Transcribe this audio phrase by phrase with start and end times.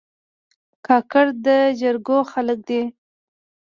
[0.85, 1.47] کاکړ د
[1.79, 2.81] جرګو خلک دي.